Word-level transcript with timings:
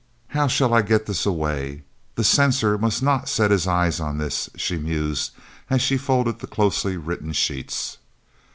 "How 0.29 0.47
shall 0.47 0.73
I 0.73 0.81
get 0.81 1.05
this 1.05 1.27
away? 1.27 1.83
The 2.15 2.23
censor 2.23 2.75
must 2.75 3.03
not 3.03 3.29
set 3.29 3.51
eyes 3.67 3.99
on 3.99 4.17
this," 4.17 4.49
she 4.57 4.75
mused 4.75 5.29
as 5.69 5.79
she 5.79 5.95
folded 5.95 6.39
the 6.39 6.47
closely 6.47 6.97
written 6.97 7.33
sheets. 7.33 7.99